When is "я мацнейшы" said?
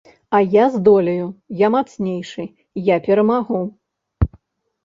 1.65-2.47